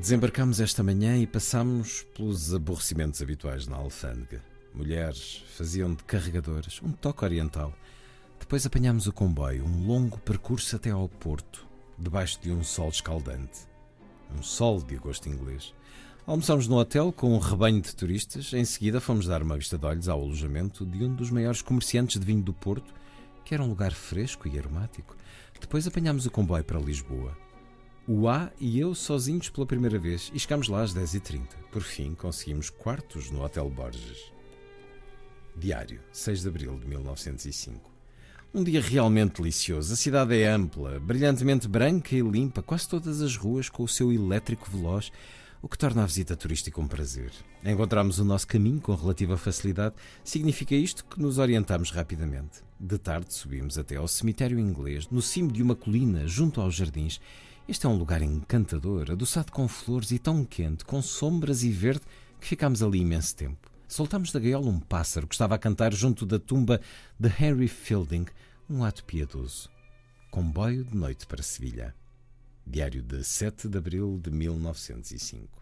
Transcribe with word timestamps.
Desembarcámos 0.00 0.60
esta 0.60 0.82
manhã 0.82 1.18
e 1.18 1.26
passámos 1.26 2.06
pelos 2.16 2.54
aborrecimentos 2.54 3.20
habituais 3.20 3.66
na 3.66 3.76
alfândega. 3.76 4.42
Mulheres 4.74 5.44
faziam 5.54 5.92
de 5.92 6.02
carregadores, 6.04 6.80
um 6.82 6.90
toque 6.90 7.22
oriental. 7.22 7.70
Depois 8.38 8.64
apanhámos 8.64 9.06
o 9.06 9.12
comboio, 9.12 9.62
um 9.62 9.86
longo 9.86 10.16
percurso 10.20 10.74
até 10.74 10.88
ao 10.88 11.06
Porto, 11.06 11.66
debaixo 11.98 12.40
de 12.40 12.50
um 12.50 12.64
sol 12.64 12.88
escaldante. 12.88 13.68
Um 14.34 14.42
sol 14.42 14.80
de 14.80 14.96
agosto 14.96 15.28
inglês. 15.28 15.74
Almoçámos 16.26 16.66
no 16.66 16.78
hotel 16.78 17.12
com 17.12 17.34
um 17.34 17.38
rebanho 17.38 17.82
de 17.82 17.94
turistas. 17.94 18.54
Em 18.54 18.64
seguida 18.64 19.02
fomos 19.02 19.26
dar 19.26 19.42
uma 19.42 19.58
vista 19.58 19.76
de 19.76 19.84
olhos 19.84 20.08
ao 20.08 20.22
alojamento 20.22 20.86
de 20.86 21.04
um 21.04 21.14
dos 21.14 21.30
maiores 21.30 21.60
comerciantes 21.60 22.18
de 22.18 22.24
vinho 22.24 22.42
do 22.42 22.54
Porto, 22.54 22.94
que 23.44 23.52
era 23.52 23.62
um 23.62 23.68
lugar 23.68 23.92
fresco 23.92 24.48
e 24.48 24.58
aromático. 24.58 25.14
Depois 25.60 25.86
apanhámos 25.86 26.24
o 26.24 26.30
comboio 26.30 26.64
para 26.64 26.80
Lisboa. 26.80 27.49
O 28.06 28.28
A 28.28 28.50
e 28.58 28.80
eu 28.80 28.94
sozinhos 28.94 29.50
pela 29.50 29.66
primeira 29.66 29.98
vez 29.98 30.30
e 30.34 30.40
chegámos 30.40 30.68
lá 30.68 30.82
às 30.82 30.94
10h30. 30.94 31.46
Por 31.70 31.82
fim, 31.82 32.14
conseguimos 32.14 32.70
quartos 32.70 33.30
no 33.30 33.44
Hotel 33.44 33.68
Borges. 33.70 34.32
Diário, 35.56 36.00
6 36.10 36.42
de 36.42 36.48
abril 36.48 36.78
de 36.78 36.86
1905. 36.86 37.90
Um 38.52 38.64
dia 38.64 38.80
realmente 38.80 39.40
delicioso. 39.40 39.92
A 39.92 39.96
cidade 39.96 40.36
é 40.36 40.48
ampla, 40.48 40.98
brilhantemente 40.98 41.68
branca 41.68 42.16
e 42.16 42.20
limpa, 42.20 42.62
quase 42.62 42.88
todas 42.88 43.20
as 43.20 43.36
ruas 43.36 43.68
com 43.68 43.84
o 43.84 43.88
seu 43.88 44.12
elétrico 44.12 44.68
veloz, 44.68 45.12
o 45.62 45.68
que 45.68 45.78
torna 45.78 46.02
a 46.02 46.06
visita 46.06 46.34
turística 46.34 46.80
um 46.80 46.88
prazer. 46.88 47.30
Encontramos 47.64 48.18
o 48.18 48.24
nosso 48.24 48.46
caminho 48.46 48.80
com 48.80 48.94
relativa 48.94 49.36
facilidade. 49.36 49.94
Significa 50.24 50.74
isto 50.74 51.04
que 51.04 51.20
nos 51.20 51.38
orientamos 51.38 51.90
rapidamente. 51.90 52.62
De 52.78 52.98
tarde 52.98 53.32
subimos 53.34 53.76
até 53.78 53.96
ao 53.96 54.08
cemitério 54.08 54.58
inglês, 54.58 55.08
no 55.10 55.20
cimo 55.20 55.52
de 55.52 55.62
uma 55.62 55.76
colina, 55.76 56.26
junto 56.26 56.60
aos 56.60 56.74
jardins. 56.74 57.20
Este 57.68 57.86
é 57.86 57.88
um 57.88 57.96
lugar 57.96 58.20
encantador, 58.20 59.10
adoçado 59.12 59.52
com 59.52 59.68
flores 59.68 60.10
e 60.10 60.18
tão 60.18 60.44
quente, 60.44 60.84
com 60.84 61.00
sombras 61.00 61.62
e 61.62 61.70
verde, 61.70 62.02
que 62.40 62.46
ficámos 62.46 62.82
ali 62.82 63.00
imenso 63.00 63.36
tempo. 63.36 63.70
Soltámos 63.86 64.32
da 64.32 64.40
gaiola 64.40 64.68
um 64.68 64.80
pássaro 64.80 65.26
que 65.26 65.34
estava 65.34 65.54
a 65.54 65.58
cantar 65.58 65.92
junto 65.92 66.24
da 66.26 66.38
tumba 66.38 66.80
de 67.18 67.28
Henry 67.28 67.68
Fielding, 67.68 68.26
um 68.68 68.84
ato 68.84 69.04
piedoso. 69.04 69.70
Comboio 70.30 70.84
de 70.84 70.96
noite 70.96 71.26
para 71.26 71.42
Sevilha. 71.42 71.94
Diário 72.66 73.02
de 73.02 73.24
7 73.24 73.68
de 73.68 73.78
abril 73.78 74.20
de 74.22 74.30
1905. 74.30 75.60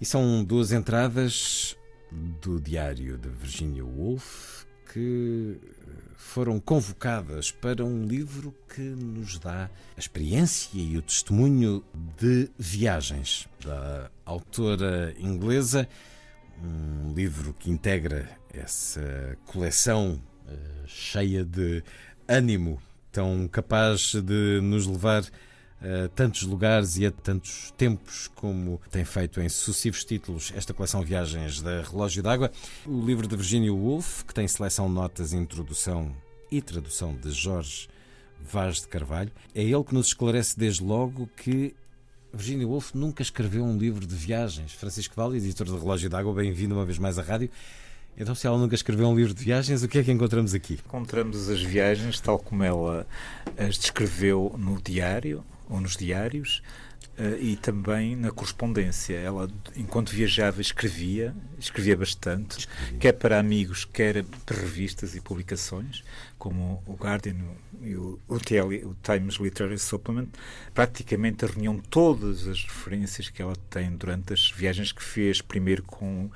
E 0.00 0.04
são 0.04 0.42
duas 0.44 0.72
entradas 0.72 1.76
do 2.40 2.60
diário 2.60 3.16
de 3.18 3.28
Virginia 3.28 3.84
Woolf 3.84 4.64
que 4.92 5.56
foram 6.16 6.58
convocadas 6.60 7.50
para 7.50 7.84
um 7.84 8.04
livro 8.04 8.54
que 8.74 8.80
nos 8.80 9.38
dá 9.38 9.70
a 9.96 9.98
experiência 9.98 10.70
e 10.74 10.96
o 10.96 11.02
testemunho 11.02 11.82
de 12.18 12.50
viagens 12.58 13.48
da 13.64 14.10
autora 14.24 15.14
inglesa. 15.18 15.88
Um 16.62 17.14
livro 17.14 17.54
que 17.58 17.70
integra 17.70 18.28
essa 18.52 19.36
coleção 19.46 20.20
uh, 20.46 20.86
cheia 20.86 21.44
de 21.44 21.82
ânimo, 22.28 22.80
tão 23.10 23.48
capaz 23.48 24.14
de 24.14 24.60
nos 24.60 24.86
levar 24.86 25.22
a 25.22 25.26
tantos 26.14 26.42
lugares 26.42 26.96
e 26.96 27.06
a 27.06 27.10
tantos 27.10 27.72
tempos 27.76 28.28
como 28.34 28.80
tem 28.90 29.04
feito 29.04 29.40
em 29.40 29.48
sucessivos 29.48 30.04
títulos 30.04 30.52
esta 30.54 30.74
coleção 30.74 31.02
Viagens 31.02 31.62
da 31.62 31.82
Relógio 31.82 32.22
d'Água. 32.22 32.50
O 32.86 33.00
livro 33.04 33.26
de 33.26 33.36
Virginia 33.36 33.72
Woolf, 33.72 34.22
que 34.24 34.34
tem 34.34 34.46
seleção, 34.46 34.88
notas, 34.88 35.32
introdução 35.32 36.14
e 36.50 36.60
tradução 36.60 37.14
de 37.14 37.30
Jorge 37.30 37.88
Vaz 38.40 38.80
de 38.80 38.88
Carvalho. 38.88 39.32
É 39.54 39.62
ele 39.62 39.84
que 39.84 39.94
nos 39.94 40.08
esclarece 40.08 40.58
desde 40.58 40.82
logo 40.82 41.28
que 41.36 41.74
Virginia 42.32 42.66
Woolf 42.66 42.94
nunca 42.94 43.22
escreveu 43.22 43.64
um 43.64 43.76
livro 43.76 44.06
de 44.06 44.14
viagens. 44.14 44.72
Francisco 44.72 45.14
Vale, 45.16 45.36
editor 45.36 45.66
do 45.66 45.78
Relógio 45.78 46.08
d'Água, 46.08 46.32
bem-vindo 46.32 46.74
uma 46.74 46.84
vez 46.84 46.98
mais 46.98 47.18
à 47.18 47.22
rádio. 47.22 47.50
Então, 48.16 48.34
se 48.34 48.46
ela 48.46 48.58
nunca 48.58 48.74
escreveu 48.74 49.08
um 49.08 49.16
livro 49.16 49.32
de 49.32 49.42
viagens, 49.42 49.82
o 49.82 49.88
que 49.88 49.98
é 49.98 50.04
que 50.04 50.12
encontramos 50.12 50.52
aqui? 50.54 50.74
Encontramos 50.74 51.48
as 51.48 51.62
viagens 51.62 52.20
tal 52.20 52.38
como 52.38 52.62
ela 52.62 53.06
as 53.56 53.78
descreveu 53.78 54.54
no 54.58 54.80
diário, 54.80 55.44
ou 55.70 55.80
nos 55.80 55.96
diários, 55.96 56.62
Uh, 57.18 57.36
e 57.38 57.56
também 57.56 58.16
na 58.16 58.30
correspondência. 58.30 59.14
Ela, 59.14 59.50
enquanto 59.76 60.08
viajava, 60.08 60.62
escrevia, 60.62 61.34
escrevia 61.58 61.94
bastante, 61.94 62.60
escrevia. 62.60 62.98
quer 62.98 63.12
para 63.12 63.38
amigos, 63.38 63.84
quer 63.84 64.24
para 64.46 64.56
revistas 64.56 65.14
e 65.14 65.20
publicações, 65.20 66.02
como 66.38 66.82
o 66.86 66.94
Guardian 66.94 67.36
e 67.82 67.94
o, 67.94 68.18
o, 68.26 68.38
TL, 68.38 68.86
o 68.86 68.96
Times 69.02 69.34
Literary 69.34 69.78
Supplement. 69.78 70.28
Praticamente 70.72 71.44
reuniam 71.44 71.78
todas 71.78 72.46
as 72.46 72.64
referências 72.64 73.28
que 73.28 73.42
ela 73.42 73.56
tem 73.68 73.90
durante 73.94 74.32
as 74.32 74.50
viagens 74.50 74.90
que 74.90 75.02
fez, 75.02 75.42
primeiro 75.42 75.82
com 75.82 76.30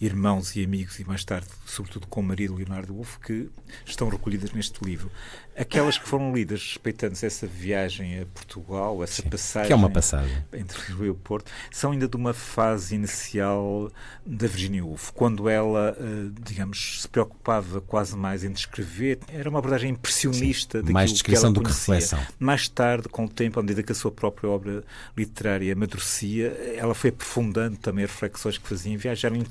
irmãos 0.00 0.56
e 0.56 0.64
amigos, 0.64 0.98
e 0.98 1.04
mais 1.04 1.24
tarde, 1.24 1.46
sobretudo 1.66 2.06
com 2.06 2.20
o 2.20 2.22
marido 2.22 2.54
Leonardo 2.54 2.94
Wolff, 2.94 3.18
que 3.20 3.48
estão 3.86 4.08
recolhidas 4.08 4.52
neste 4.52 4.84
livro. 4.84 5.10
Aquelas 5.56 5.96
que 5.96 6.08
foram 6.08 6.34
lidas 6.34 6.60
respeitando 6.60 7.16
essa 7.22 7.46
viagem 7.46 8.20
a 8.20 8.26
Portugal, 8.26 9.02
essa 9.04 9.22
Sim, 9.22 9.28
passagem, 9.28 9.68
que 9.68 9.72
é 9.72 9.76
uma 9.76 9.90
passagem 9.90 10.36
entre 10.52 10.80
Lisboa 10.82 11.06
e 11.06 11.10
o 11.10 11.14
Porto, 11.14 11.50
são 11.70 11.92
ainda 11.92 12.08
de 12.08 12.16
uma 12.16 12.34
fase 12.34 12.96
inicial 12.96 13.90
da 14.26 14.48
Virginia 14.48 14.84
Woolf, 14.84 15.12
quando 15.12 15.48
ela, 15.48 15.96
eh, 15.98 16.30
digamos, 16.42 17.02
se 17.02 17.08
preocupava 17.08 17.80
quase 17.80 18.16
mais 18.16 18.42
em 18.42 18.50
descrever, 18.50 19.20
era 19.28 19.48
uma 19.48 19.60
abordagem 19.60 19.92
impressionista 19.92 20.82
Sim, 20.84 20.92
mais 20.92 21.12
descrição 21.12 21.52
do 21.52 21.62
que 21.62 21.68
reflexão. 21.68 22.20
Mais 22.38 22.68
tarde, 22.68 23.08
com 23.08 23.26
o 23.26 23.28
tempo, 23.28 23.60
à 23.60 23.62
medida 23.62 23.82
que 23.82 23.92
a 23.92 23.94
sua 23.94 24.10
própria 24.10 24.50
obra 24.50 24.82
literária 25.16 25.72
amadurecia, 25.72 26.48
ela 26.76 26.94
foi 26.94 27.10
aprofundando 27.10 27.76
também 27.76 28.04
as 28.04 28.10
reflexões 28.10 28.58
que 28.58 28.68
fazia 28.68 28.92
em 28.92 28.96
viagem. 28.96 29.44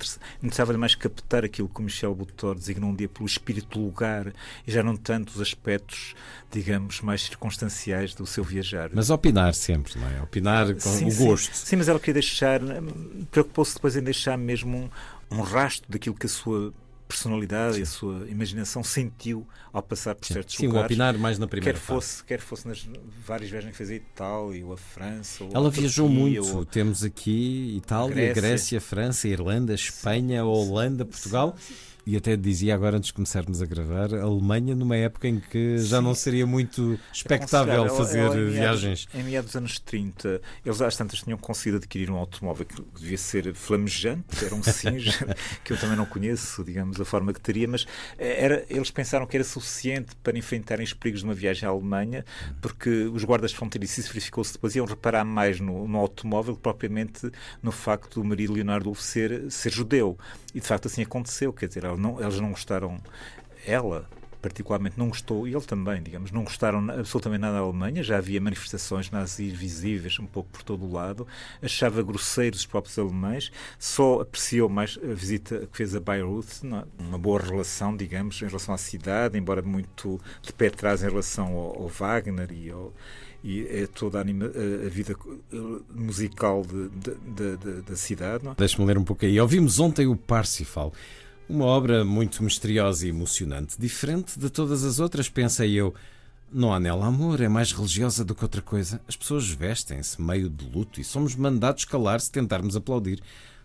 Interessava-lhe 0.43 0.77
mais 0.77 0.93
captar 0.93 1.45
aquilo 1.45 1.69
que 1.69 1.79
o 1.79 1.83
Michel 1.83 2.13
Boutor 2.13 2.55
designou 2.55 2.89
um 2.89 2.95
dia 2.95 3.07
pelo 3.07 3.25
espírito 3.25 3.79
do 3.79 3.85
lugar 3.85 4.33
e 4.67 4.71
já 4.71 4.83
não 4.83 4.97
tanto 4.97 5.29
os 5.29 5.41
aspectos 5.41 6.13
digamos, 6.53 7.01
mais 7.01 7.23
circunstanciais 7.23 8.13
do 8.13 8.25
seu 8.25 8.43
viajar. 8.43 8.91
Mas 8.93 9.09
opinar 9.09 9.53
sempre, 9.55 9.99
não 9.99 10.07
é? 10.07 10.21
Opinar 10.21 10.73
com 10.75 10.79
sim, 10.79 11.07
o 11.07 11.15
gosto. 11.15 11.53
Sim, 11.55 11.77
mas 11.77 11.89
ela 11.89 11.99
queria 11.99 12.15
deixar, 12.15 12.61
preocupou-se 13.31 13.73
depois 13.73 13.95
em 13.95 14.03
deixar 14.03 14.37
mesmo 14.37 14.77
um, 15.31 15.37
um 15.37 15.41
rastro 15.41 15.91
daquilo 15.91 16.15
que 16.15 16.27
a 16.27 16.29
sua 16.29 16.71
personalidade 17.13 17.75
Sim. 17.75 17.79
e 17.79 17.83
a 17.83 17.85
sua 17.85 18.27
imaginação 18.29 18.83
sentiu 18.83 19.47
ao 19.71 19.83
passar 19.83 20.15
por 20.15 20.25
Sim. 20.25 20.33
certos 20.33 20.55
Sim, 20.55 20.67
lugares. 20.67 20.87
Sim, 20.87 20.93
opinar 20.93 21.17
mais 21.17 21.37
na 21.37 21.47
primeira 21.47 21.77
quer 21.77 21.79
fosse. 21.79 22.23
Quer 22.23 22.39
fosse 22.39 22.67
nas 22.67 22.87
várias 23.25 23.49
viagens 23.49 23.71
que 23.71 23.77
fez 23.77 23.91
a 23.91 23.95
Itália 23.95 24.65
ou 24.65 24.73
a 24.73 24.77
França. 24.77 25.43
Ou 25.43 25.51
Ela 25.53 25.67
a 25.67 25.71
viajou 25.71 26.07
Turquia, 26.07 26.41
muito. 26.41 26.57
Ou... 26.57 26.65
Temos 26.65 27.03
aqui 27.03 27.75
Itália, 27.77 28.15
Grécia, 28.15 28.41
Grécia 28.41 28.81
França, 28.81 29.27
Irlanda, 29.27 29.73
Espanha, 29.73 30.43
Holanda, 30.43 31.05
Portugal. 31.05 31.55
E 32.05 32.17
até 32.17 32.35
dizia 32.35 32.75
agora, 32.75 32.97
antes 32.97 33.07
de 33.07 33.13
começarmos 33.13 33.61
a 33.61 33.65
gravar, 33.65 34.13
a 34.13 34.23
Alemanha 34.23 34.75
numa 34.75 34.97
época 34.97 35.25
em 35.25 35.39
que 35.39 35.77
já 35.77 35.99
Sim. 35.99 36.03
não 36.03 36.13
seria 36.13 36.45
muito 36.45 36.99
expectável 37.13 37.85
é 37.85 37.89
fazer 37.89 38.19
ela, 38.19 38.35
ela, 38.35 38.49
em 38.49 38.49
viagens. 38.51 39.07
Em 39.13 39.23
meados 39.23 39.51
dos 39.51 39.55
anos 39.55 39.79
30, 39.79 40.41
eles 40.65 40.81
às 40.81 40.97
tantas 40.97 41.21
tinham 41.21 41.37
conseguido 41.37 41.77
adquirir 41.77 42.11
um 42.11 42.17
automóvel 42.17 42.65
que 42.65 42.81
devia 42.99 43.17
ser 43.17 43.53
flamejante, 43.53 44.43
era 44.43 44.53
um 44.53 44.61
Singer, 44.63 45.35
que 45.63 45.71
eu 45.71 45.77
também 45.79 45.95
não 45.95 46.05
conheço, 46.05 46.61
digamos, 46.63 46.99
a 46.99 47.05
forma 47.05 47.31
que 47.31 47.39
teria, 47.39 47.69
mas 47.69 47.85
eh, 48.17 48.43
era, 48.43 48.65
eles 48.69 48.91
pensaram 48.91 49.25
que 49.25 49.37
era 49.37 49.43
suficiente 49.45 50.13
para 50.21 50.37
enfrentarem 50.37 50.83
os 50.83 50.91
perigos 50.91 51.21
de 51.21 51.25
uma 51.25 51.33
viagem 51.33 51.67
à 51.67 51.71
Alemanha, 51.71 52.25
porque 52.61 52.89
os 52.89 53.23
guardas 53.23 53.53
fronteiriços, 53.53 53.99
isso 53.99 54.09
verificou-se 54.09 54.51
depois, 54.51 54.75
iam 54.75 54.85
reparar 54.85 55.23
mais 55.23 55.61
no, 55.61 55.87
no 55.87 55.97
automóvel 55.99 56.57
propriamente 56.57 57.31
no 57.61 57.71
facto 57.71 58.21
do 58.21 58.27
marido 58.27 58.51
Leonardo 58.51 58.93
ser, 58.95 59.49
ser 59.49 59.71
judeu. 59.71 60.17
E 60.53 60.59
de 60.59 60.67
facto 60.67 60.87
assim 60.87 61.01
aconteceu, 61.01 61.51
quer 61.51 61.67
dizer, 61.67 61.85
não, 61.97 62.21
eles 62.21 62.39
não 62.39 62.51
gostaram, 62.51 62.99
ela 63.65 64.07
particularmente 64.43 64.99
não 64.99 65.07
gostou, 65.07 65.47
e 65.47 65.55
ele 65.55 65.63
também, 65.63 66.03
digamos, 66.03 66.29
não 66.29 66.43
gostaram 66.43 66.79
absolutamente 66.91 67.39
nada 67.39 67.53
da 67.53 67.59
Alemanha, 67.61 68.03
já 68.03 68.17
havia 68.17 68.41
manifestações 68.41 69.09
nazis 69.09 69.53
visíveis 69.53 70.19
um 70.19 70.25
pouco 70.25 70.49
por 70.49 70.61
todo 70.63 70.83
o 70.83 70.91
lado, 70.91 71.25
achava 71.61 72.03
grosseiros 72.03 72.59
os 72.59 72.65
próprios 72.65 72.99
alemães, 72.99 73.49
só 73.79 74.19
apreciou 74.19 74.67
mais 74.67 74.99
a 75.01 75.13
visita 75.13 75.65
que 75.71 75.77
fez 75.77 75.95
a 75.95 75.99
Beirut, 76.01 76.45
é? 76.67 76.83
uma 77.01 77.17
boa 77.17 77.39
relação, 77.39 77.95
digamos, 77.95 78.41
em 78.41 78.45
relação 78.45 78.75
à 78.75 78.77
cidade, 78.77 79.37
embora 79.37 79.61
muito 79.61 80.19
de 80.41 80.51
pé 80.51 80.67
atrás 80.67 81.01
em 81.01 81.09
relação 81.09 81.47
ao, 81.55 81.83
ao 81.83 81.87
Wagner 81.87 82.51
e 82.51 82.69
ao, 82.69 82.93
e 83.41 83.65
é 83.67 83.87
toda 83.87 84.17
a, 84.17 84.21
anima, 84.21 84.45
a, 84.45 84.89
vida 84.89 85.15
musical 85.89 86.63
de, 86.63 86.89
de, 86.89 87.57
de, 87.57 87.81
da 87.81 87.95
cidade. 87.95 88.47
É? 88.47 88.53
Deixa-me 88.57 88.85
ler 88.85 88.97
um 88.97 89.03
pouco 89.03 89.25
aí. 89.25 89.39
Ouvimos 89.39 89.79
ontem 89.79 90.07
o 90.07 90.15
Parsifal, 90.15 90.93
uma 91.49 91.65
obra 91.65 92.05
muito 92.05 92.43
misteriosa 92.43 93.05
e 93.05 93.09
emocionante, 93.09 93.79
diferente 93.79 94.39
de 94.39 94.49
todas 94.49 94.83
as 94.83 94.99
outras, 94.99 95.29
pensei 95.29 95.73
eu. 95.73 95.93
Não 96.51 96.73
há 96.73 96.79
nela 96.79 97.07
amor, 97.07 97.41
é 97.41 97.47
mais 97.47 97.71
religiosa 97.71 98.23
do 98.23 98.35
que 98.35 98.43
outra 98.43 98.61
coisa. 98.61 99.01
As 99.07 99.15
pessoas 99.15 99.49
vestem-se 99.49 100.21
meio 100.21 100.49
de 100.49 100.69
luto 100.69 101.01
e 101.01 101.03
somos 101.03 101.35
mandados 101.35 101.85
calar 101.85 102.21
se 102.21 102.31
tentarmos 102.31 102.75
aplaudir. 102.75 103.21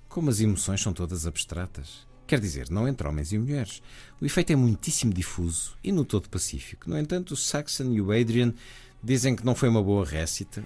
Como 0.09 0.31
as 0.31 0.41
emoções 0.41 0.81
são 0.81 0.93
todas 0.93 1.27
abstratas. 1.27 2.07
Quer 2.27 2.41
dizer, 2.41 2.71
não 2.71 2.89
entre 2.89 3.07
homens 3.07 3.33
e 3.33 3.39
mulheres. 3.39 3.83
O 4.21 4.25
efeito 4.25 4.53
é 4.53 4.57
muitíssimo 4.57 5.13
difuso 5.13 5.77
e 5.85 5.93
no 5.93 6.05
todo 6.05 6.29
pacífico. 6.29 6.89
No 6.89 6.99
entanto, 6.99 7.33
o 7.33 7.37
Saxon 7.37 7.93
e 7.93 8.01
o 8.01 8.11
Adrian 8.11 8.55
dizem 9.03 9.37
que 9.37 9.45
não 9.45 9.55
foi 9.55 9.69
uma 9.69 9.83
boa 9.83 10.05
récita 10.05 10.65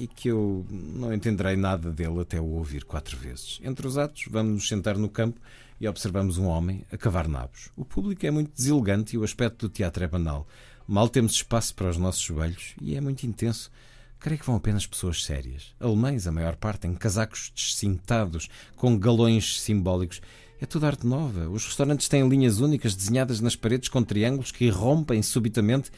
e 0.00 0.06
que 0.06 0.28
eu 0.28 0.64
não 0.70 1.12
entenderei 1.12 1.56
nada 1.56 1.90
dele 1.92 2.20
até 2.20 2.40
o 2.40 2.46
ouvir 2.46 2.84
quatro 2.84 3.16
vezes. 3.18 3.60
Entre 3.62 3.86
os 3.86 3.98
atos, 3.98 4.24
vamos 4.30 4.52
nos 4.52 4.68
sentar 4.68 4.96
no 4.96 5.10
campo 5.10 5.38
e 5.78 5.86
observamos 5.86 6.38
um 6.38 6.46
homem 6.46 6.84
a 6.90 6.96
cavar 6.96 7.28
nabos. 7.28 7.70
O 7.76 7.84
público 7.84 8.24
é 8.24 8.30
muito 8.30 8.50
deselegante 8.56 9.14
e 9.14 9.18
o 9.18 9.24
aspecto 9.24 9.68
do 9.68 9.72
teatro 9.72 10.02
é 10.02 10.08
banal. 10.08 10.48
Mal 10.88 11.08
temos 11.08 11.32
espaço 11.32 11.74
para 11.74 11.90
os 11.90 11.98
nossos 11.98 12.22
joelhos 12.22 12.74
e 12.80 12.96
é 12.96 13.00
muito 13.00 13.26
intenso. 13.26 13.70
Creio 14.18 14.38
que 14.40 14.46
vão 14.46 14.56
apenas 14.56 14.86
pessoas 14.86 15.22
sérias. 15.22 15.74
Alemães, 15.78 16.26
a 16.26 16.32
maior 16.32 16.56
parte, 16.56 16.86
em 16.86 16.94
casacos 16.94 17.52
descintados, 17.54 18.48
com 18.76 18.98
galões 18.98 19.60
simbólicos. 19.60 20.20
É 20.60 20.66
tudo 20.66 20.86
arte 20.86 21.06
nova. 21.06 21.48
Os 21.48 21.66
restaurantes 21.66 22.08
têm 22.08 22.26
linhas 22.28 22.60
únicas 22.60 22.94
desenhadas 22.94 23.40
nas 23.40 23.56
paredes 23.56 23.88
com 23.88 24.02
triângulos 24.02 24.50
que 24.50 24.66
irrompem 24.66 25.22
subitamente. 25.22 25.90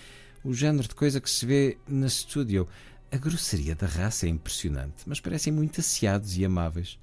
O 0.44 0.52
género 0.52 0.86
de 0.86 0.94
coisa 0.94 1.20
que 1.20 1.30
se 1.30 1.46
vê 1.46 1.78
na 1.88 2.06
estúdio. 2.06 2.68
A 3.12 3.18
grosseria 3.18 3.74
da 3.74 3.86
raça 3.86 4.24
é 4.24 4.30
impressionante, 4.30 5.02
mas 5.06 5.20
parecem 5.20 5.52
muito 5.52 5.80
asseados 5.80 6.38
e 6.38 6.46
amáveis. 6.46 6.98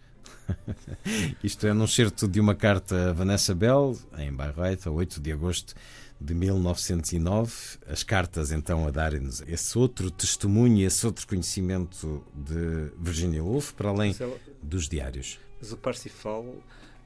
Isto 1.43 1.67
é 1.67 1.73
num 1.73 1.85
certo 1.85 2.27
de 2.27 2.39
uma 2.39 2.55
carta 2.55 3.11
a 3.11 3.13
Vanessa 3.13 3.53
Bell, 3.53 3.95
em 4.17 4.33
Bayreuth, 4.33 4.87
a 4.87 4.89
8 4.89 5.21
de 5.21 5.31
agosto 5.31 5.75
de 6.19 6.33
1909. 6.33 7.53
As 7.87 8.01
cartas, 8.01 8.51
então, 8.51 8.87
a 8.87 8.89
darem-nos 8.89 9.41
esse 9.41 9.77
outro 9.77 10.09
testemunho, 10.09 10.83
esse 10.83 11.05
outro 11.05 11.27
conhecimento 11.27 12.25
de 12.33 12.91
Virginia 12.99 13.43
Woolf, 13.43 13.73
para 13.73 13.89
além 13.89 14.15
dos 14.63 14.89
diários. 14.89 15.39
Mas 15.61 15.71
o 15.71 15.77
Parsifal. 15.77 16.55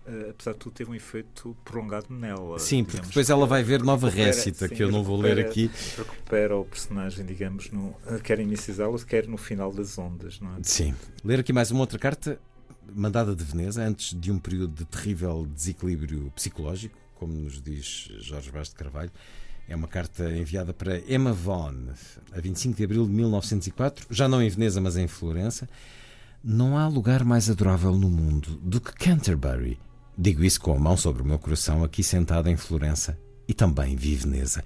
Uh, 0.06 0.32
apesar 0.32 0.52
de 0.52 0.60
tudo, 0.60 0.74
teve 0.74 0.92
um 0.92 0.96
efeito 0.96 1.56
prolongado 1.64 2.08
nela. 2.10 2.60
Sim, 2.60 2.84
porque 2.84 3.08
depois 3.08 3.30
ela 3.30 3.46
vai 3.46 3.64
ver 3.64 3.82
nova 3.82 4.10
récita, 4.10 4.68
sim, 4.68 4.76
que 4.76 4.84
eu 4.84 4.92
não 4.92 5.02
vou 5.02 5.18
ler 5.20 5.40
aqui. 5.40 5.72
Recupera 5.98 6.58
o 6.58 6.66
personagem, 6.66 7.26
digamos, 7.26 7.72
no, 7.72 7.96
quer. 8.22 8.40
Alice, 8.40 9.06
quer 9.06 9.28
no 9.28 9.38
final 9.38 9.72
das 9.72 9.98
ondas. 9.98 10.42
Não 10.42 10.56
é? 10.56 10.60
Sim. 10.64 10.94
Ler 11.24 11.40
aqui 11.40 11.54
mais 11.54 11.72
uma 11.72 11.80
outra 11.80 11.98
carta 11.98 12.38
mandada 12.94 13.36
de 13.36 13.44
Veneza, 13.44 13.82
antes 13.82 14.20
de 14.20 14.32
um 14.32 14.38
período 14.38 14.74
de 14.74 14.86
terrível 14.86 15.48
desequilíbrio 15.54 16.32
psicológico, 16.36 16.98
como 17.16 17.34
nos 17.34 17.62
diz 17.62 18.10
Jorge 18.20 18.52
Vaz 18.52 18.70
de 18.70 18.76
Carvalho. 18.76 19.12
É 19.68 19.76
uma 19.76 19.88
carta 19.88 20.30
enviada 20.30 20.74
para 20.74 21.00
Emma 21.10 21.32
Vaughan, 21.32 21.94
a 22.34 22.42
25 22.42 22.76
de 22.76 22.84
abril 22.84 23.06
de 23.06 23.12
1904, 23.12 24.08
já 24.10 24.28
não 24.28 24.42
em 24.42 24.50
Veneza, 24.50 24.82
mas 24.82 24.98
em 24.98 25.08
Florença. 25.08 25.70
Não 26.44 26.78
há 26.78 26.88
lugar 26.90 27.24
mais 27.24 27.50
adorável 27.50 27.94
no 27.94 28.10
mundo 28.10 28.60
do 28.62 28.82
que 28.82 28.92
Canterbury. 28.94 29.80
Digo 30.18 30.44
isso 30.44 30.62
com 30.62 30.76
a 30.76 30.80
mão 30.80 30.96
sobre 30.96 31.22
o 31.22 31.26
meu 31.26 31.40
coração, 31.40 31.84
aqui 31.84 32.04
sentado 32.04 32.50
em 32.50 32.56
Florença 32.56 33.18
e 33.48 33.54
também 33.54 33.96
vi 33.96 34.16
Veneza. 34.16 34.64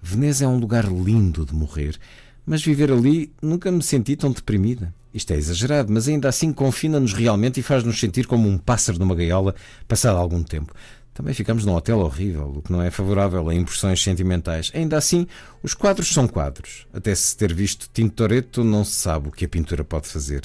Veneza 0.00 0.44
é 0.44 0.48
um 0.48 0.58
lugar 0.58 0.84
lindo 0.84 1.44
de 1.44 1.54
morrer, 1.54 1.98
mas 2.44 2.62
viver 2.62 2.92
ali 2.92 3.32
nunca 3.40 3.70
me 3.70 3.82
senti 3.82 4.16
tão 4.16 4.30
deprimida. 4.30 4.94
Isto 5.12 5.32
é 5.32 5.36
exagerado, 5.36 5.92
mas 5.92 6.06
ainda 6.06 6.28
assim 6.28 6.52
confina-nos 6.52 7.12
realmente 7.12 7.58
e 7.58 7.62
faz-nos 7.62 7.98
sentir 7.98 8.26
como 8.26 8.48
um 8.48 8.56
pássaro 8.56 8.98
numa 8.98 9.14
gaiola 9.14 9.54
passado 9.88 10.16
algum 10.16 10.42
tempo. 10.42 10.72
Também 11.12 11.34
ficamos 11.34 11.64
num 11.64 11.74
hotel 11.74 11.98
horrível, 11.98 12.52
o 12.56 12.62
que 12.62 12.70
não 12.70 12.80
é 12.80 12.90
favorável 12.90 13.48
a 13.48 13.54
impressões 13.54 14.02
sentimentais. 14.02 14.70
Ainda 14.72 14.96
assim, 14.96 15.26
os 15.62 15.74
quadros 15.74 16.12
são 16.12 16.28
quadros. 16.28 16.86
Até 16.92 17.14
se 17.14 17.36
ter 17.36 17.52
visto 17.52 17.90
Tintoretto, 17.92 18.62
não 18.62 18.84
se 18.84 18.92
sabe 18.92 19.28
o 19.28 19.32
que 19.32 19.44
a 19.44 19.48
pintura 19.48 19.82
pode 19.82 20.06
fazer. 20.06 20.42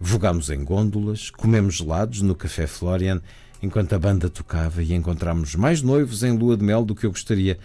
Vogamos 0.00 0.50
em 0.50 0.64
gôndolas, 0.64 1.30
comemos 1.30 1.76
gelados 1.76 2.22
no 2.22 2.34
Café 2.34 2.66
Florian, 2.66 3.22
enquanto 3.62 3.94
a 3.94 3.98
banda 3.98 4.28
tocava 4.28 4.82
e 4.82 4.92
encontramos 4.94 5.54
mais 5.54 5.82
noivos 5.82 6.22
em 6.22 6.36
lua 6.36 6.56
de 6.56 6.64
mel 6.64 6.84
do 6.84 6.94
que 6.94 7.06
eu 7.06 7.10
gostaria. 7.10 7.58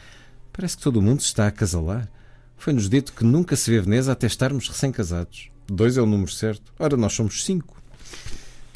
Parece 0.51 0.77
que 0.77 0.83
todo 0.83 0.97
o 0.97 1.01
mundo 1.01 1.21
se 1.21 1.27
está 1.27 1.47
a 1.47 1.51
casalar. 1.51 2.09
Foi-nos 2.57 2.89
dito 2.89 3.13
que 3.13 3.23
nunca 3.23 3.55
se 3.55 3.69
vê 3.69 3.81
Veneza 3.81 4.11
até 4.11 4.27
estarmos 4.27 4.67
recém-casados. 4.67 5.49
Dois 5.67 5.97
é 5.97 6.01
o 6.01 6.05
número 6.05 6.31
certo. 6.31 6.73
Ora, 6.79 6.95
nós 6.95 7.13
somos 7.13 7.43
cinco. 7.43 7.75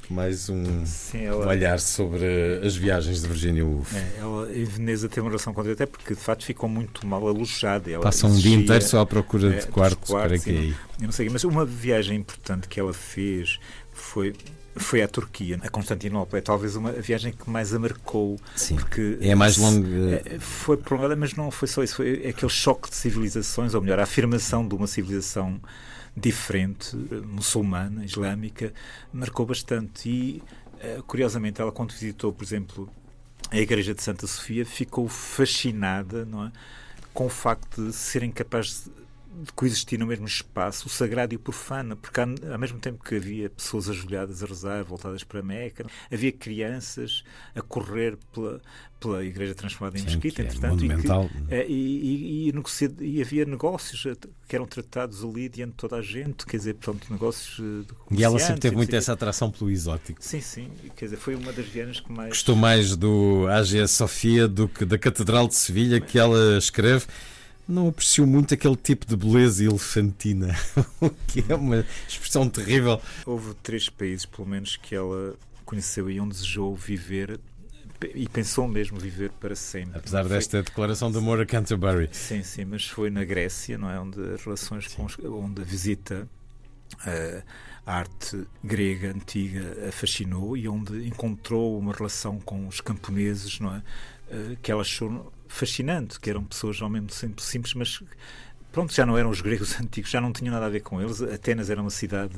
Mais 0.10 0.50
um, 0.50 0.86
Sim, 0.86 1.26
ela... 1.26 1.46
um 1.46 1.50
olhar 1.50 1.80
sobre 1.80 2.26
as 2.66 2.76
viagens 2.76 3.22
de 3.22 3.28
Virginia 3.28 3.64
Woolf. 3.64 3.96
É, 3.96 4.16
ela 4.18 4.52
em 4.52 4.64
Veneza 4.64 5.08
tem 5.08 5.22
uma 5.22 5.30
relação 5.30 5.54
com 5.54 5.62
ele, 5.62 5.74
até 5.74 5.86
porque 5.86 6.16
de 6.16 6.20
facto 6.20 6.46
ficou 6.46 6.68
muito 6.68 7.06
mal 7.06 7.28
alojada. 7.28 7.92
Ela 7.92 8.02
Passa 8.02 8.26
um 8.26 8.36
dia 8.36 8.56
inteiro 8.56 8.84
só 8.84 9.02
à 9.02 9.06
procura 9.06 9.54
é, 9.54 9.60
de 9.60 9.68
quartos, 9.68 10.10
quartos 10.10 10.32
para 10.32 10.40
que 10.40 10.50
aí. 10.50 10.76
Eu 11.00 11.06
não 11.06 11.12
sei, 11.12 11.30
mas 11.30 11.44
uma 11.44 11.64
viagem 11.64 12.18
importante 12.18 12.68
que 12.68 12.80
ela 12.80 12.92
fez 12.92 13.60
foi 13.94 14.34
foi 14.80 15.02
à 15.02 15.08
Turquia, 15.08 15.60
a 15.62 15.70
Constantinopla. 15.70 16.40
É 16.40 16.42
talvez 16.42 16.76
uma 16.76 16.92
viagem 16.92 17.32
que 17.34 17.50
mais 17.50 17.74
a 17.74 17.80
marcou. 17.80 18.40
Sim. 18.56 18.76
Porque 18.76 19.18
é 19.22 19.36
mais 19.36 19.58
longa. 19.58 20.22
É, 20.26 20.40
foi 20.40 20.78
prolongada, 20.78 21.16
mas 21.16 21.34
não 21.36 21.52
foi 21.52 21.68
só 21.68 21.84
isso. 21.84 21.96
Foi 21.96 22.28
aquele 22.28 22.52
choque 22.52 22.90
de 22.90 22.96
civilizações, 22.96 23.74
ou 23.74 23.82
melhor, 23.82 24.00
a 24.00 24.04
afirmação 24.04 24.68
de 24.68 24.76
uma 24.76 24.88
civilização 24.88 25.60
diferente, 26.16 26.96
muçulmana, 26.96 28.04
islâmica, 28.04 28.74
marcou 29.14 29.46
bastante. 29.46 30.10
E, 30.10 30.44
eh, 30.80 31.02
curiosamente, 31.06 31.62
ela, 31.62 31.72
quando 31.72 31.92
visitou, 31.92 32.34
por 32.34 32.44
exemplo, 32.44 32.90
a 33.52 33.58
Igreja 33.58 33.94
de 33.94 34.02
Santa 34.02 34.28
Sofia, 34.28 34.66
ficou 34.66 35.08
fascinada 35.08 36.26
não 36.26 36.46
é? 36.46 36.52
com 37.14 37.26
o 37.26 37.30
facto 37.30 37.88
de 37.88 37.94
serem 37.94 38.32
capazes 38.32 38.86
de 38.86 38.99
coexistir 39.56 39.98
no 40.00 40.08
mesmo 40.08 40.26
espaço 40.26 40.88
o 40.88 40.90
sagrado 40.90 41.34
e 41.34 41.38
o 41.38 41.40
profano, 41.40 41.96
porque 41.96 42.20
ao 42.20 42.60
mesmo 42.60 42.80
tempo 42.80 43.04
que 43.04 43.16
havia 43.16 43.50
pessoas 43.50 43.90
ajoelhadas 43.90 44.44
a 44.44 44.46
rezar, 44.46 44.84
voltadas 44.84 45.24
para 45.24 45.42
Meca, 45.42 45.86
havia 46.12 46.32
crianças 46.32 47.24
a 47.56 47.62
correr 47.62 48.18
pela, 48.34 48.62
pela 49.00 49.24
igreja 49.24 49.56
transformada 49.56 49.98
em 49.98 50.02
Sim, 50.02 50.08
mesquita, 50.08 50.42
é 50.42 50.46
entretanto, 50.46 50.84
e, 50.84 50.90
que, 50.90 51.54
é, 51.54 51.68
e, 51.68 52.50
e, 52.50 52.54
e, 53.02 53.22
havia 53.22 53.46
negócios 53.46 54.18
que 54.48 54.56
eram 54.56 54.66
tratados 54.66 55.24
ali 55.24 55.48
diante 55.48 55.72
de 55.72 55.78
toda 55.78 55.98
a 55.98 56.02
gente, 56.02 56.46
quer 56.46 56.58
dizer, 56.58 56.76
portanto, 56.76 57.12
negócios 57.12 57.86
E 58.12 58.24
ela 58.24 58.40
sempre 58.40 58.62
teve 58.62 58.76
muito 58.76 58.96
essa 58.96 59.14
atração 59.14 59.52
pelo 59.52 59.70
exótico. 59.70 60.20
Sim, 60.22 60.42
sim, 60.42 60.72
quer 60.96 61.06
dizer, 61.06 61.18
foi 61.18 61.36
uma 61.36 61.54
das 61.54 61.66
viagens 61.66 62.00
que 62.00 62.12
mais... 62.12 62.30
Gostou 62.30 62.56
mais 62.56 62.96
do 62.96 63.48
AGA 63.48 63.88
Sofia 63.88 64.48
do 64.48 64.68
que 64.68 64.86
da 64.86 64.98
Catedral 64.98 65.48
de 65.48 65.56
Sevilha, 65.56 66.02
que 66.02 66.18
ela 66.18 66.58
escreve 66.58 67.06
não 67.70 67.88
aprecio 67.88 68.26
muito 68.26 68.54
aquele 68.54 68.76
tipo 68.76 69.06
de 69.06 69.16
beleza 69.16 69.64
elefantina, 69.64 70.56
o 71.00 71.10
que 71.10 71.46
é 71.48 71.56
uma 71.56 71.86
expressão 72.08 72.50
terrível. 72.50 73.00
Houve 73.26 73.54
três 73.62 73.88
países, 73.88 74.26
pelo 74.26 74.48
menos, 74.48 74.76
que 74.76 74.96
ela 74.96 75.36
conheceu 75.64 76.10
e 76.10 76.20
onde 76.20 76.34
desejou 76.34 76.76
viver 76.76 77.40
e 78.16 78.28
pensou 78.30 78.68
mesmo 78.68 78.98
viver 78.98 79.30
para 79.32 79.56
sempre. 79.56 80.00
Apesar 80.00 80.24
foi... 80.24 80.30
desta 80.30 80.64
declaração 80.64 81.12
de 81.12 81.18
amor 81.18 81.42
a 81.42 81.46
Canterbury. 81.46 82.10
Sim, 82.12 82.44
sim, 82.44 82.66
mas 82.66 82.88
foi 82.88 83.10
na 83.10 83.24
Grécia, 83.24 83.78
não 83.78 83.90
é? 83.90 84.00
Onde 84.00 84.22
as 84.34 84.44
relações 84.44 84.88
com 84.88 85.06
os... 85.06 85.18
onde 85.20 85.62
a 85.62 85.66
visita 85.66 86.28
uh, 86.96 87.44
a 87.86 87.94
arte 87.94 88.46
grega 88.64 89.12
antiga 89.12 89.90
a 89.90 89.92
fascinou 89.92 90.56
e 90.56 90.68
onde 90.68 91.08
encontrou 91.08 91.78
uma 91.78 91.94
relação 91.94 92.40
com 92.40 92.68
os 92.68 92.80
camponeses, 92.80 93.60
não 93.60 93.76
é? 93.76 93.84
Uh, 94.32 94.58
que 94.62 94.72
ela 94.72 94.82
achou 94.82 95.32
fascinante, 95.50 96.20
que 96.20 96.30
eram 96.30 96.44
pessoas 96.44 96.82
ao 96.82 96.90
mesmo 96.90 97.10
tempo 97.10 97.42
simples, 97.42 97.74
mas 97.74 98.02
pronto, 98.72 98.94
já 98.94 99.04
não 99.04 99.18
eram 99.18 99.32
os 99.32 99.42
gregos 99.42 99.76
antigos, 99.82 100.10
já 100.12 100.22
não 100.22 100.32
tinham 100.32 100.54
nada 100.54 100.68
a 100.68 100.70
ver 100.70 100.82
com 100.82 101.02
eles. 101.02 101.22
Atenas 101.22 101.70
era 101.70 101.82
uma 101.82 101.90
cidade, 101.90 102.36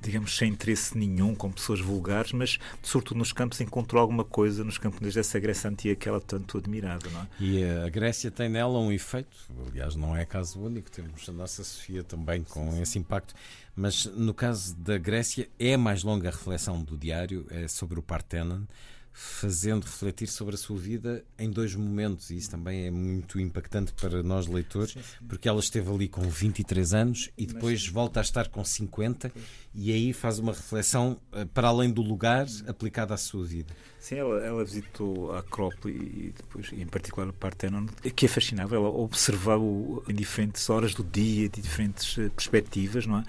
digamos, 0.00 0.36
sem 0.36 0.50
interesse 0.50 0.98
nenhum, 0.98 1.34
com 1.34 1.50
pessoas 1.50 1.80
vulgares, 1.80 2.32
mas, 2.32 2.58
sobretudo 2.82 3.18
nos 3.18 3.32
campos, 3.32 3.60
encontrou 3.60 4.02
alguma 4.02 4.24
coisa 4.24 4.64
nos 4.64 4.76
campos 4.76 5.14
dessa 5.14 5.38
Grécia 5.38 5.70
antiga 5.70 5.94
que 5.94 6.08
ela 6.08 6.20
tanto 6.20 6.58
admirava. 6.58 7.08
Não 7.08 7.20
é? 7.22 7.26
E 7.38 7.64
a 7.64 7.88
Grécia 7.88 8.30
tem 8.30 8.48
nela 8.48 8.78
um 8.78 8.92
efeito, 8.92 9.36
aliás, 9.68 9.94
não 9.94 10.16
é 10.16 10.26
caso 10.26 10.60
único, 10.60 10.90
temos 10.90 11.26
a 11.28 11.32
nossa 11.32 11.62
Sofia 11.62 12.02
também 12.02 12.42
com 12.42 12.82
esse 12.82 12.98
impacto, 12.98 13.32
mas 13.76 14.06
no 14.06 14.34
caso 14.34 14.74
da 14.74 14.98
Grécia 14.98 15.48
é 15.58 15.76
mais 15.76 16.02
longa 16.02 16.28
a 16.28 16.32
reflexão 16.32 16.82
do 16.82 16.98
diário, 16.98 17.46
é 17.48 17.68
sobre 17.68 17.98
o 17.98 18.02
Partenon 18.02 18.62
fazendo 19.12 19.84
refletir 19.84 20.28
sobre 20.28 20.54
a 20.54 20.58
sua 20.58 20.78
vida 20.78 21.24
em 21.38 21.50
dois 21.50 21.74
momentos, 21.74 22.30
e 22.30 22.36
isso 22.36 22.50
também 22.50 22.86
é 22.86 22.90
muito 22.90 23.40
impactante 23.40 23.92
para 23.92 24.22
nós 24.22 24.46
leitores, 24.46 24.92
sim, 24.92 25.02
sim. 25.02 25.26
porque 25.28 25.48
ela 25.48 25.60
esteve 25.60 25.90
ali 25.90 26.08
com 26.08 26.22
23 26.22 26.94
anos 26.94 27.30
e 27.36 27.46
depois 27.46 27.82
Mas, 27.82 27.92
volta 27.92 28.20
a 28.20 28.22
estar 28.22 28.48
com 28.48 28.64
50 28.64 29.32
e 29.74 29.92
aí 29.92 30.12
faz 30.12 30.38
uma 30.38 30.52
reflexão 30.52 31.20
eh, 31.32 31.44
para 31.44 31.68
além 31.68 31.90
do 31.90 32.02
lugar 32.02 32.46
aplicada 32.66 33.14
à 33.14 33.16
sua 33.16 33.44
vida. 33.44 33.74
Sim, 33.98 34.16
ela, 34.16 34.40
ela 34.44 34.64
visitou 34.64 35.32
a 35.32 35.40
Acrópole 35.40 35.94
e 35.94 36.34
depois, 36.36 36.72
em 36.72 36.86
particular, 36.86 37.28
o 37.28 37.32
Partenon, 37.32 37.86
que 38.16 38.24
é 38.24 38.28
fascinava. 38.28 38.74
Ela 38.74 38.88
observava 38.88 39.62
em 40.08 40.14
diferentes 40.14 40.68
horas 40.70 40.94
do 40.94 41.04
dia, 41.04 41.48
de 41.48 41.60
diferentes 41.60 42.16
eh, 42.18 42.30
perspectivas, 42.30 43.06
não 43.06 43.18
é? 43.18 43.24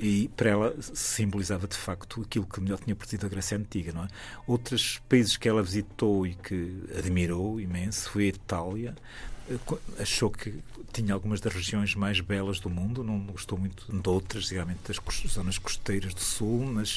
E 0.00 0.28
para 0.34 0.48
ela 0.48 0.74
simbolizava 0.80 1.68
de 1.68 1.76
facto 1.76 2.22
aquilo 2.22 2.46
que 2.46 2.58
melhor 2.58 2.78
tinha 2.78 2.96
perdido 2.96 3.26
a 3.26 3.28
Grécia 3.28 3.58
Antiga, 3.58 3.92
não 3.92 4.04
é? 4.04 4.08
Outros 4.46 4.98
países 5.06 5.36
que 5.36 5.46
ela 5.46 5.62
visitou 5.62 6.26
e 6.26 6.34
que 6.34 6.82
admirou 6.98 7.60
imenso 7.60 8.08
foi 8.08 8.24
a 8.24 8.28
Itália. 8.28 8.96
Eh, 9.50 9.58
achou 9.98 10.30
que 10.30 10.54
tinha 10.90 11.12
algumas 11.12 11.38
das 11.38 11.52
regiões 11.52 11.94
mais 11.94 12.18
belas 12.20 12.58
do 12.58 12.70
mundo, 12.70 13.04
não 13.04 13.20
gostou 13.26 13.58
muito 13.58 13.92
de 13.92 14.08
outras, 14.08 14.44
digamos, 14.44 14.74
das 14.88 14.98
zonas 15.28 15.58
costeiras 15.58 16.14
do 16.14 16.20
sul, 16.20 16.64
mas 16.64 16.96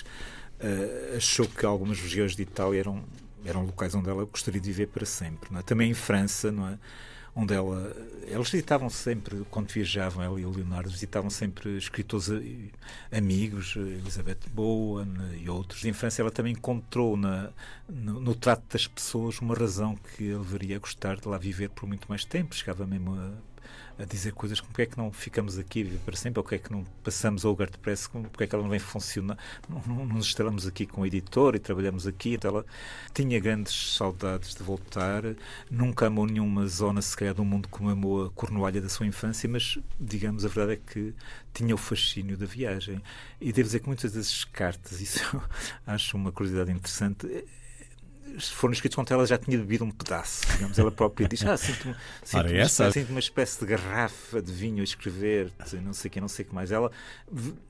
uh, 0.62 1.18
achou 1.18 1.46
que 1.46 1.66
algumas 1.66 2.00
regiões 2.00 2.38
de 2.38 2.44
Itália 2.44 2.80
eram, 2.80 3.04
eram 3.44 3.66
locais 3.66 3.94
onde 3.94 4.10
ela 4.10 4.24
gostaria 4.24 4.62
de 4.62 4.68
viver 4.68 4.88
para 4.88 5.06
sempre. 5.06 5.50
É? 5.58 5.62
Também 5.62 5.92
em 5.92 5.94
França, 5.94 6.54
não 6.54 6.70
é? 6.70 6.80
Onde 7.36 7.54
ela. 7.54 7.96
Eles 8.26 8.50
visitavam 8.50 8.90
sempre, 8.90 9.46
quando 9.52 9.70
viajavam, 9.70 10.24
ela 10.24 10.40
e 10.40 10.46
o 10.46 10.50
Leonardo, 10.50 10.90
visitavam 10.90 11.30
sempre 11.30 11.78
escritores 11.78 12.30
amigos, 13.12 13.76
Elizabeth 13.76 14.40
Bowen 14.54 15.14
e 15.40 15.50
outros. 15.50 15.84
Em 15.84 15.94
França, 15.94 16.22
ela 16.22 16.32
também 16.32 16.54
encontrou 16.54 17.18
na, 17.18 17.50
no, 17.90 18.20
no, 18.20 18.34
trato 18.34 18.64
das 18.72 18.88
pessoas 18.88 19.40
uma 19.40 19.54
razão 19.54 19.96
que 19.96 20.24
ele 20.24 20.40
deveria 20.40 20.80
gostar 20.80 21.18
de 21.18 21.28
lá 21.28 21.38
viver 21.38 21.70
por 21.70 21.88
muito 21.88 22.08
mais 22.08 22.24
tempo. 22.24 22.56
Chegava 22.56 22.88
mesmo 22.88 23.14
a 23.14 23.32
a 23.98 24.06
dizer 24.06 24.34
coisas 24.34 24.60
como 24.60 24.72
porque 24.72 24.84
é 24.84 24.86
que 24.88 24.98
não 24.98 25.12
ficamos 25.12 25.58
aqui 25.60 25.82
a 25.82 25.84
viver 25.84 26.00
para 26.00 26.16
sempre, 26.16 26.40
ou 26.40 26.44
porque 26.44 26.56
é 26.56 26.58
que 26.58 26.72
não 26.72 26.84
passamos 27.04 27.46
ao 27.46 27.54
WordPress, 27.54 28.10
porque 28.10 28.44
é 28.44 28.48
que 28.48 28.56
ela 28.56 28.64
não 28.64 28.70
vem 28.70 28.80
funcionar, 28.80 29.38
não, 29.70 30.06
nos 30.06 30.28
instalamos 30.28 30.66
aqui 30.66 30.86
com 30.86 31.02
o 31.02 31.06
editor 31.06 31.56
e 31.56 31.60
trabalhamos 31.60 32.08
aqui. 32.08 32.34
Então 32.34 32.52
ela 32.52 32.66
tinha 33.14 33.40
grandes 33.40 33.96
saudades 33.96 34.56
de 34.56 34.64
voltar, 34.64 35.24
nunca 35.70 36.08
amou 36.08 36.26
nenhuma 36.26 36.68
zona, 36.68 37.02
se 37.02 37.16
calhar, 37.16 37.34
do 37.34 37.46
mundo 37.46 37.68
como 37.70 37.90
amou 37.90 38.26
a 38.26 38.30
Cornualha 38.32 38.82
da 38.82 38.90
sua 38.90 39.06
infância, 39.06 39.48
mas, 39.48 39.78
digamos, 40.00 40.44
a 40.46 40.48
verdade 40.48 40.74
é 40.74 40.94
que 40.94 41.14
tinha 41.54 41.74
o 41.76 41.78
fascínio 41.78 42.36
da 42.36 42.46
viagem. 42.46 43.02
E 43.40 43.52
devo 43.52 43.68
dizer 43.68 43.80
que 43.80 43.88
muitas 43.88 44.14
das 44.14 44.44
cartas, 44.44 45.00
isso 45.02 45.42
acho 45.86 46.18
uma 46.18 46.32
curiosidade 46.32 46.72
interessante, 46.72 47.46
foram 48.40 48.74
escritos 48.74 48.96
quando 48.96 49.12
ela 49.12 49.26
já 49.26 49.38
tinha 49.38 49.58
bebido 49.58 49.84
um 49.84 49.92
pedaço. 49.92 50.46
Digamos, 50.54 50.78
ela 50.78 50.92
própria 50.92 51.28
diz: 51.28 51.46
Ah, 51.46 51.58
sinto-me 51.58 51.96
sinto 52.24 52.48
uma, 52.48 52.62
espécie, 52.62 52.92
sinto 52.92 53.10
uma 53.10 53.20
espécie 53.20 53.60
de 53.60 53.66
garrafa 53.66 54.42
de 54.42 54.52
vinho 54.52 54.82
a 54.82 54.84
escrever, 54.84 55.52
não 55.82 55.94
sei 55.94 56.10
o 56.10 56.12
que, 56.12 56.22
não 56.22 56.28
sei 56.28 56.46
o 56.46 56.48
que 56.50 56.56
mais. 56.56 56.72
Ela 56.72 56.92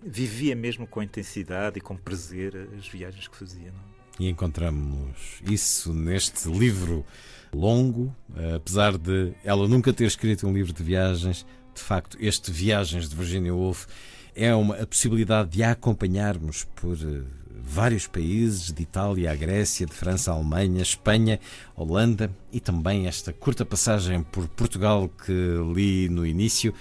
vivia 0.01 0.55
mesmo 0.55 0.87
com 0.87 1.01
intensidade 1.01 1.77
e 1.77 1.81
com 1.81 1.95
prazer 1.95 2.69
as 2.77 2.87
viagens 2.87 3.27
que 3.27 3.35
fazia. 3.35 3.71
Não? 3.71 3.79
É? 3.79 3.93
E 4.19 4.29
encontramos 4.29 5.41
isso 5.43 5.93
neste 5.93 6.47
livro 6.47 7.05
longo, 7.53 8.15
apesar 8.55 8.97
de 8.97 9.33
ela 9.43 9.67
nunca 9.67 9.91
ter 9.93 10.05
escrito 10.05 10.47
um 10.47 10.53
livro 10.53 10.73
de 10.73 10.83
viagens. 10.83 11.45
De 11.73 11.81
facto, 11.81 12.17
este 12.19 12.51
Viagens 12.51 13.09
de 13.09 13.15
Virginia 13.15 13.53
Woolf 13.53 13.87
é 14.35 14.53
uma, 14.53 14.75
a 14.75 14.85
possibilidade 14.85 15.49
de 15.49 15.63
a 15.63 15.71
acompanharmos 15.71 16.65
por 16.75 16.95
eh, 16.95 17.23
vários 17.63 18.05
países, 18.05 18.71
de 18.71 18.83
Itália 18.83 19.31
à 19.31 19.35
Grécia, 19.35 19.85
de 19.85 19.93
França 19.93 20.31
à 20.31 20.35
Alemanha, 20.35 20.81
Espanha, 20.81 21.39
Holanda 21.75 22.29
e 22.51 22.59
também 22.59 23.07
esta 23.07 23.31
curta 23.31 23.65
passagem 23.65 24.21
por 24.21 24.47
Portugal 24.49 25.09
que 25.09 25.31
li 25.73 26.09
no 26.09 26.25
início. 26.25 26.73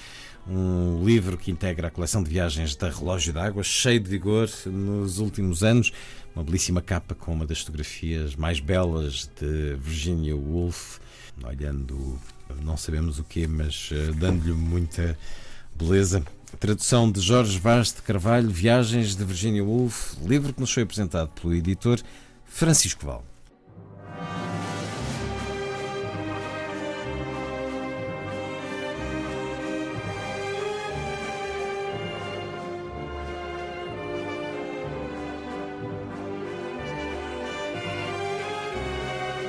Um 0.46 1.04
livro 1.04 1.38
que 1.38 1.52
integra 1.52 1.86
a 1.86 1.90
coleção 1.90 2.20
de 2.20 2.28
viagens 2.28 2.74
da 2.74 2.90
Relógio 2.90 3.32
d'Água, 3.32 3.62
cheio 3.62 4.00
de 4.00 4.10
vigor 4.10 4.50
nos 4.66 5.18
últimos 5.18 5.62
anos. 5.62 5.92
Uma 6.34 6.42
belíssima 6.42 6.82
capa 6.82 7.14
com 7.14 7.32
uma 7.32 7.46
das 7.46 7.60
fotografias 7.60 8.34
mais 8.34 8.58
belas 8.58 9.30
de 9.40 9.76
Virginia 9.76 10.34
Woolf, 10.36 10.98
olhando, 11.44 12.18
não 12.60 12.76
sabemos 12.76 13.20
o 13.20 13.24
que, 13.24 13.46
mas 13.46 13.90
uh, 13.92 14.12
dando-lhe 14.14 14.52
muita 14.52 15.16
beleza. 15.76 16.24
Tradução 16.60 17.10
de 17.10 17.20
Jorge 17.20 17.58
Vaz 17.58 17.92
de 17.92 18.02
Carvalho, 18.02 18.48
Viagens 18.48 19.16
de 19.16 19.24
Virginia 19.24 19.64
Woolf, 19.64 20.14
livro 20.24 20.52
que 20.52 20.60
nos 20.60 20.72
foi 20.72 20.84
apresentado 20.84 21.28
pelo 21.30 21.54
editor 21.54 21.98
Francisco 22.46 23.04
Val. 23.04 23.24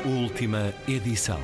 Última 0.06 0.74
edição. 0.88 1.40